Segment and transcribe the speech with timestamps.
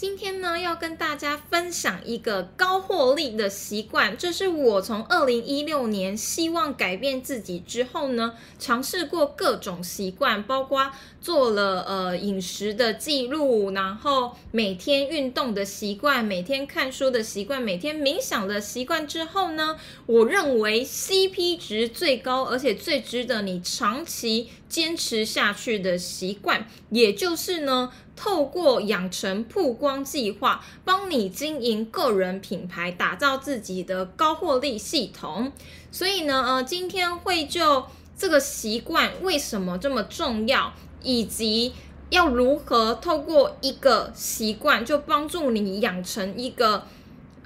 [0.00, 10.90] 今天呢，要跟大家分享一个高获利的习惯，这是我从二零一六年希望改变自己之后呢，尝试过各种习惯，包括
[11.20, 19.76] 做了呃饮食的记录，然后每天运动的习惯，每天看书的习惯，每天冥想的习惯之后呢，
[20.06, 27.92] 我认为 CP 值最高，而且最值得你长期坚持下去的习惯，也就是呢。
[28.22, 35.50] 透过养成曝光计划，帮你经营个人品牌，打造自己的高获利系统。
[35.90, 41.72] 所以呢，呃，今天会就这个习惯为什么这么重要，以及
[42.10, 46.84] 要如何透过一个习惯就帮助你养成一个，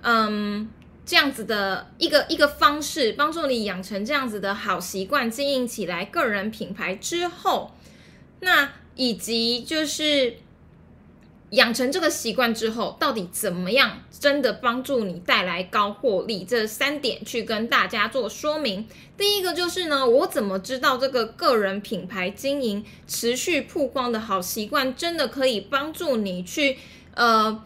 [0.03, 0.69] 嗯，
[1.07, 7.71] 这样子的一个一个方式，帮助你养成这样子的好习惯，经营起来个人品牌之后，
[8.41, 10.39] 那以及就是。
[11.55, 16.45] 养成这个习惯之后，到底怎么样真的帮助你带来高获利？
[16.45, 18.87] 这三点去跟大家做说明。
[19.17, 26.79] 第一个就是呢，我怎么知道这个个人品牌经营持续曝光的好习惯，真的可以帮助你去
[27.15, 27.63] 呃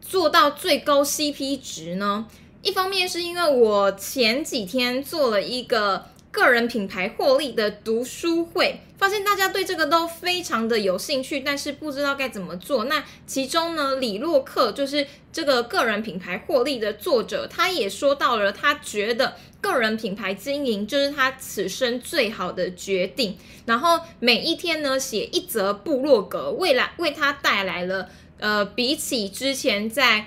[0.00, 2.26] 做到最高 CP 值呢？
[2.62, 6.06] 一方面是因为我前几天做了一个。
[6.30, 12.84] 个人品牌获利的读书会，发现大家对这个都非常的有兴趣，但是不知道该怎么做。
[12.84, 23.36] 那其中呢，李洛克就是这个个人品牌获利的作者，他也说到了，他觉得个人品牌经营就是他此生最好的决定。
[23.66, 28.08] 然后每一天呢，写一则部落格，未来为他带来了
[28.38, 30.26] 呃，比起之前在。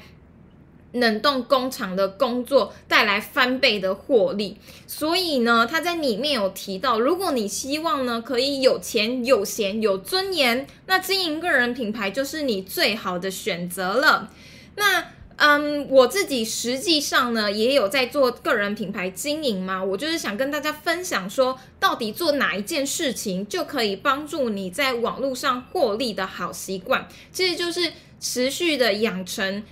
[0.94, 14.30] 冷冻工厂的工作带来翻倍的获利，所以呢，他在里面有提到，如果你希望呢可以有钱、有闲、有尊严，那经营个人品牌就是你最好的选择了。
[14.76, 15.06] 那
[15.38, 29.64] 嗯，我自己实际上呢也有在做个人品牌经营嘛，我就是想跟大家分享说，到底做哪一件事情就可以帮助你在网络上获利的好习惯，其实就是持续的养成。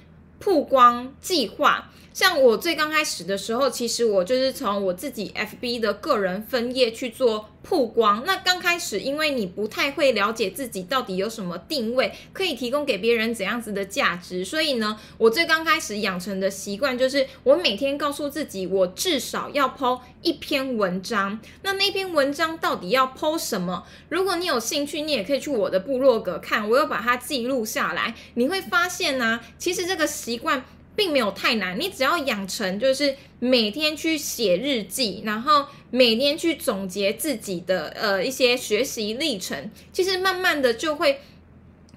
[0.41, 7.47] 曝光计划，像我最刚开始的时候，其实我就是从我自己 FB 的个人分页去做。
[7.63, 21.39] 曝光，那刚开始，因为你不太会了解自己到底有什么定位，可以提供给别人怎样子的价值，所以呢，我最刚开始养成的习惯就是，我每天告诉自己，我至少要剖一篇文章。
[21.61, 23.85] 那那篇文章到底要剖什么？
[24.09, 28.15] 如果你有兴趣，你也可以去我的部落格看，我有把它记录下来。
[28.33, 30.65] 你会发现呢，其实这个习惯。
[30.95, 41.21] 并没有太难，你只要养成就是每天去写日记，然后每天去总结自己的呃一些学习历程，其实慢慢的就会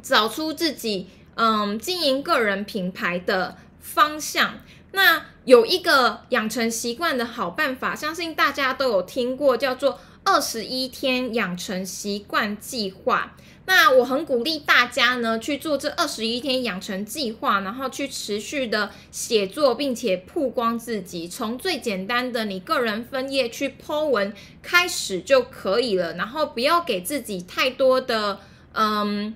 [0.02, 4.60] 找出自己嗯经营个人品牌的方向。
[4.92, 13.36] 那有一个养成习惯的好办法，相信大家都有听过，叫做二十一天养成习惯计划。
[13.66, 21.26] 那我很鼓励大家呢去做这二十一天养成计划，然后去持续的写作，并且曝光自己。
[21.26, 28.40] 从最简单的你个人分页去 Po 文开始就可以了，然后不要给自己太多的
[28.72, 29.34] 嗯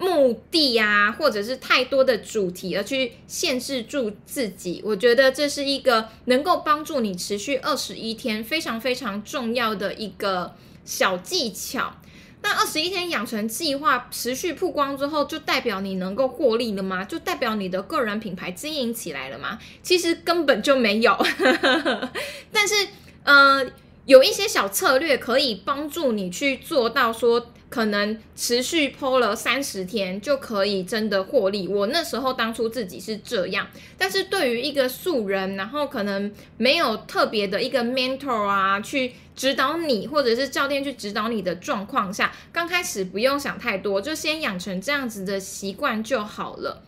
[0.00, 4.80] 目的呀，或者是太多的主题而去限制住自己。
[4.82, 10.54] 我觉得这是一个能够帮助你持续二十一天非常非常重要的一个
[10.86, 11.94] 小技巧。
[12.40, 17.04] 那二十一天养成计划持续曝光之后，就代表你能够获利了吗？
[17.04, 19.58] 就代表你的个人品牌经营起来了吗？
[19.82, 21.14] 其实根本就没有。
[22.50, 22.88] 但是，
[23.24, 23.70] 呃，
[24.06, 27.52] 有一些小策略可以帮助你去做到说。
[27.70, 31.66] 可能持续抛了三十天就可以真的获利。
[31.68, 46.82] 我那时候当初自己是这样，但是对于一个素人，然后可能没有特别的一个 mentor 啊，去指导你，或者是教练去指导你的状况下，刚开始不用想太多，就先养成这样子的习惯就好了。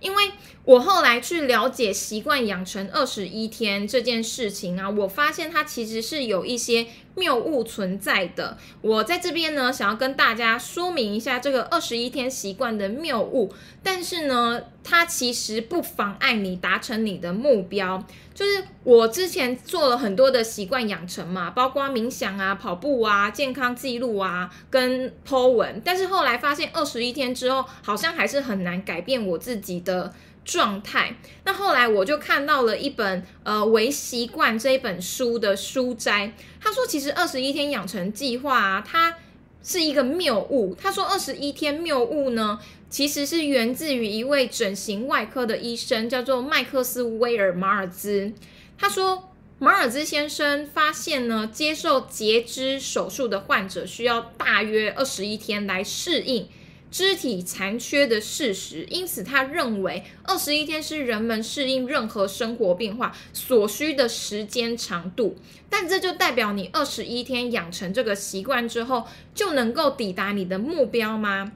[0.00, 0.32] 因为
[0.64, 6.86] 我后来去了解习惯养成二十一天这件事情啊，我发现它其实是有一些
[7.16, 8.56] 谬误存在的。
[8.80, 18.06] 我在这边呢，想要跟大家说明一下这个二十一天习惯的谬误，但是呢，它其实不妨碍你达成你的目标。
[18.32, 30.14] 就是我之前做了很多的习惯养成嘛，包括冥想啊、跑步啊、健康记录啊、跟 Po 文，但是后来发现二十一天之后，好像还是很难改变我自己的。
[30.44, 31.16] 状态。
[31.44, 39.16] 那后来我就看到了一本呃《为习惯》这一本书的书摘，他说其实二十一天养成计划啊，它
[39.62, 40.74] 是一个谬误。
[40.74, 42.58] 他说二十一天谬误呢，
[42.90, 48.32] 其实是源自于一位整形外科的医生，叫做麦克斯威尔马尔兹。
[48.76, 49.30] 他说，
[49.60, 56.48] 马尔兹先生发现呢，接受截肢手术的患者需要大约二十一天来适应
[56.92, 65.36] 肢体残缺的事实，因此他认为二十一天是人们适应任何生活变化所需的时间长度。
[65.70, 71.52] 但这就代表你二十一天养成这个习惯之后，就能够抵达你的目标吗？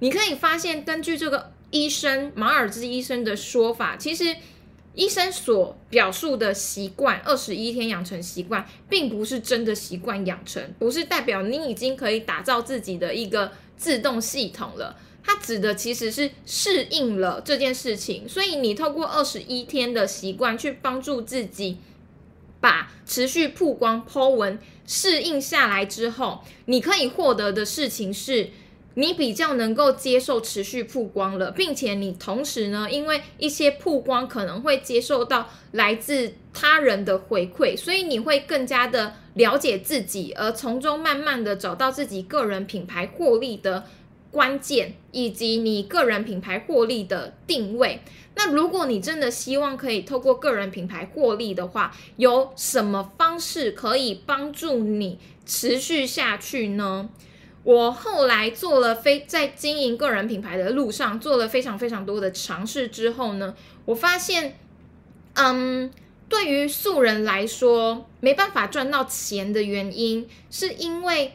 [0.00, 4.34] 你可以发现，根据这个医生马尔兹医生的说法，其实
[4.94, 14.98] 医生所表述的习惯二十一天养成习惯，并不是真的习惯养成，不是代表你已经可以打造自己的一个自动系统了。
[15.22, 21.78] 它指的其实是适应了这件事情，所以你透过二十一天的习惯去帮助自己
[22.60, 28.50] 把持续曝光 Po 文适应下来之后，你可以获得的事情是。
[28.94, 43.86] 你比较能够接受持续曝光了，并且你同时呢，因为一些曝光可能会接受到来自他人的回馈，所以你会更加的了解自己，而从中慢慢的找到自己个人品牌获利的
[44.30, 48.00] 关键，以及你个人品牌获利的定位。
[48.34, 57.10] 那如果你真的希望可以透过个人品牌获利的话，有什么方式可以帮助你持续下去呢？
[57.62, 63.54] 我后来做了非在经营个人品牌的路上做了非常非常多的尝试之后呢，
[63.84, 64.58] 我发现，
[65.34, 65.90] 嗯，
[66.26, 71.34] 对于素人来说没办法赚到钱的原因，是因为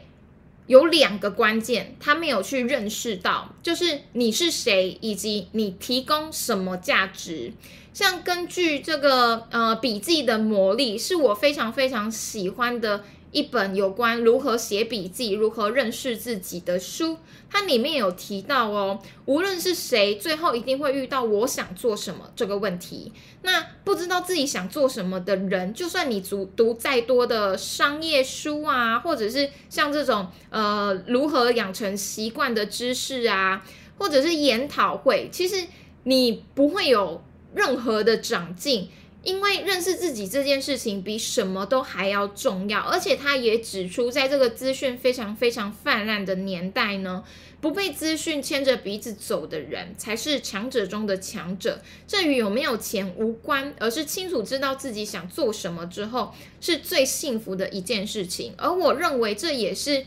[0.66, 7.52] 有两个关键，他没有去认识到，就是你是谁以及你提供什么价值。
[7.94, 13.04] 像根据这个呃笔记的魔力，是我非常非常喜欢的。
[13.36, 17.18] 一本有关如何写笔记、如何认识自己的书，
[17.50, 23.12] 它里面有提到哦，无论是谁，最后一定会遇到我想做什么这个问题。
[23.42, 33.62] 那不知道自己想做什么的人，就算你读读再多的商业书啊，或者是像这种呃如何养成习惯的知识啊，
[33.98, 35.66] 或者是研讨会，其实
[36.04, 37.22] 你不会有
[37.54, 38.88] 任何的长进。
[39.26, 47.24] 因为认识自己这件事情比什么都还要重要，而且他也指出，在这个资讯非常非常泛滥的年代呢，
[47.60, 51.82] 不被资讯牵着鼻子走的人才是强者中的强者。
[52.06, 58.54] 这与有没有钱无关，而是清楚知道自己想做什么之后，是最幸福的一件事情。
[58.56, 60.06] 而我认为这也是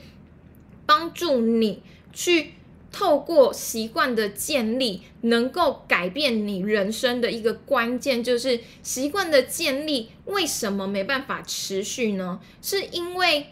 [0.86, 1.84] 帮助你
[2.14, 2.54] 去。
[2.92, 10.10] 透过习惯的建立，能够改变你人生的一个关键，就是习惯的建立。
[10.26, 12.40] 为什么没办法持续呢？
[12.62, 13.48] 是因为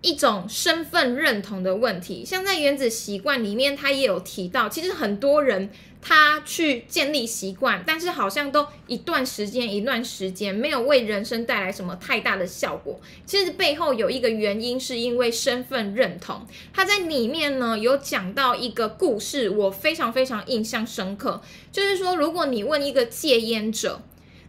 [0.00, 2.24] 一种身份认同的问题。
[2.24, 5.70] 像在原子习惯里面，他也有提到，其实很多人。
[6.00, 13.00] 他去建立习惯，但是好像都一段时间一段时间没有为人生带来什么太大的效果。
[13.26, 16.46] 其实背后有一个原因，是因为身份认同。
[16.72, 21.42] 他在里面呢有讲到一个故事，我非常非常印象深刻。
[21.72, 24.00] 就是说，如果你问一个戒烟者，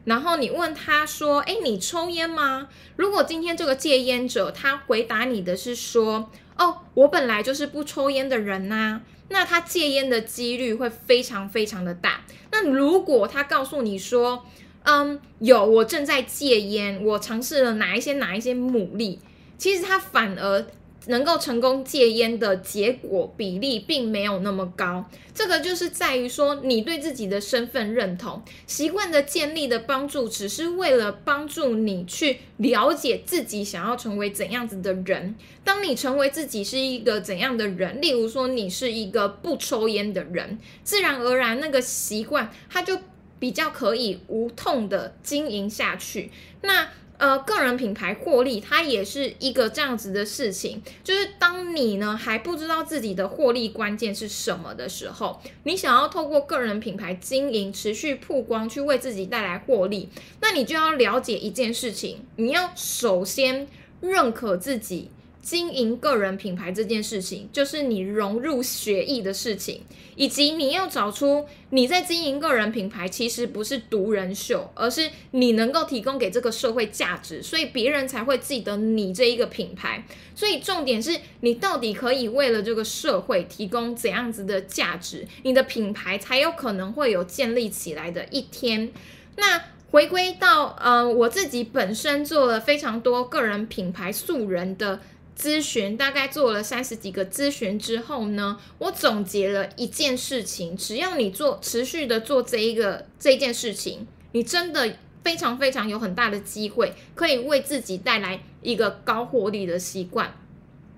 [0.06, 12.22] 然后你问他说：“哎，你抽烟吗？”如果今天这个戒烟者他回答你的是说：“哦，我本来就是不抽烟的人呐。”那他戒烟的几率会非常非常的大。
[12.52, 14.46] 那如果他告诉你说，
[14.84, 19.20] 嗯，有，我正在戒烟，我尝试了哪一些哪一些努力，
[19.58, 20.66] 其实他反而。
[21.06, 35.36] 能够成功戒烟的结果比例并没有那么高，这个就是在于说你对自己的身份认同、习惯的建立的帮助，只是为了帮助你去了解自己想要成为怎样子的人。
[35.64, 43.00] 当你成为自己是一个怎样的人，例如说你是一个不抽烟的人，自然而然那个习惯它就
[43.40, 46.30] 比较可以无痛的经营下去。
[46.62, 46.90] 那。
[47.20, 50.82] 呃，个人品牌获利，它也是一个这样子的事情。
[51.04, 60.08] 就是当你呢还不知道自己的获利关键是什么的时候，你想要透过个人品牌经营、持续曝光去为自己带来获利，
[60.40, 63.68] 那你就要了解一件事情，你要首先
[64.00, 65.12] 认可自己。
[65.50, 69.82] 经营个人品牌这件事情，就是你融入血液的事情，
[70.16, 80.06] 以及你要找出你在经营个人品牌，其实不是独人秀，而是你能够提供给这个社会价值，所以别人才会记得你这一个品牌。
[80.36, 88.92] 所以重点是你到底可以为了这个社会提供怎样子的价值，你的品牌才有可能会有建立起来的一天。
[89.38, 95.00] 那回归到呃，我自己本身做了非常多个人品牌素人的。
[95.40, 110.36] 咨询，大概做了三十几个咨询之后呢，我总结了一件事情：只要你做持续的做这一个这件事情，你真的非常非常有很大的机会，可以为自己带来一个高获利的习惯。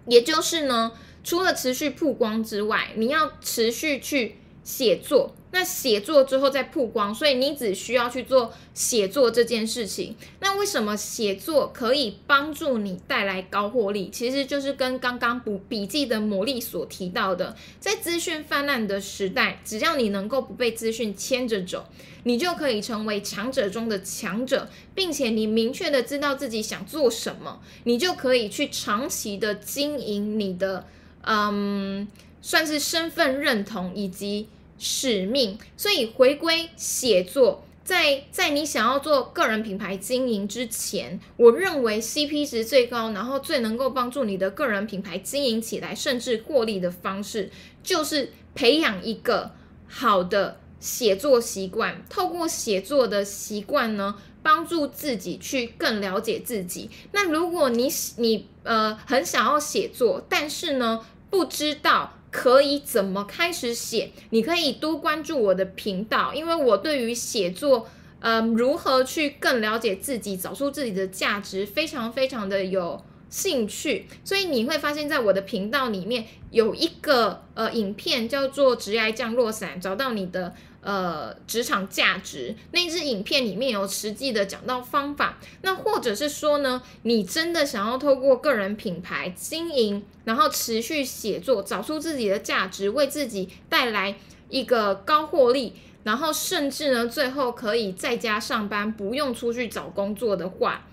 [0.07, 0.91] 也就是呢，
[1.23, 5.33] 除了持续曝光之外，你要持续去写作。
[5.53, 10.15] 那写作之后再曝光，所以你只需要去做写作这件事情。
[10.39, 14.09] 那为什么写作可以帮助你带来高获利？
[14.09, 21.85] 其实就是跟刚刚补笔记的魔力所提到的，在资讯泛滥的时代，只要你能够不被资讯牵着走，
[22.23, 30.85] 你就可以成为强者中的强者，并且你明确的知道自己想做什么，你就可以去长期的经营你的，
[31.23, 32.07] 嗯，
[32.41, 34.47] 算是身份认同以及。
[34.83, 47.51] 使命，所以回归写作，在在你想要做个人品牌经营之前，我认为 CP 值最高，然后最能够帮助你的个人品牌经营起来，甚至获利的方式，
[47.83, 49.51] 就是培养一个
[49.87, 52.03] 好的写作习惯。
[52.09, 56.89] 透过写作的习惯呢，帮助自己去更了解自己。
[57.11, 62.13] 那如果你你呃很想要写作，但是呢不知道。
[62.31, 64.09] 可以怎么开始写？
[64.31, 67.87] 你可以多关注我的频道，因为我对于写作，
[68.21, 74.07] 嗯，如何去更了解自己，找出自己的价值，非常非常的有兴趣。
[74.23, 80.55] 所以你会发现在我的频道里面有一个呃影片叫做“直癌降落伞”，找到你的。
[80.83, 94.15] 呃，职场价值那支影片里面有实际的讲到方法，那或者是说呢，你真的想要透过个人品牌经营，然后持续写作，找出自己的价值，为自己带来
[94.49, 95.73] 一个高获利，
[96.03, 100.87] 然后甚至呢，最后可以在家上班，不用出去找工作的话，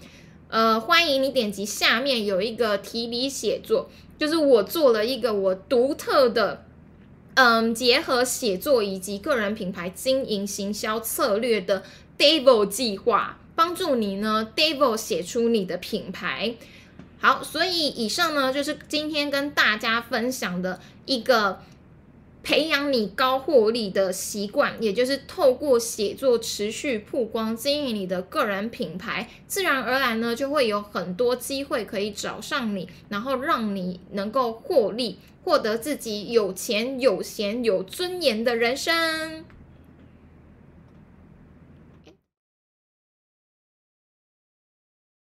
[0.49, 6.66] 呃，欢迎你点击下面有一个提笔写作，就是我做了一个我独特的。
[7.40, 11.85] 嗯，结合写作以及个人品牌经营行销策略的
[12.18, 16.57] Devil 计划，帮助你呢 Devil 写出你的品牌。
[17.21, 21.61] 好，所以以上呢就是今天跟大家分享的一个
[22.42, 35.18] 培养你高获利的习惯，也就是透过写作持续曝光，经营你的个人品牌，自然而然呢就会有很多机会可以找上你，然后让你能够获利。
[35.45, 39.47] 获得自己有钱、有闲、有尊严的人生。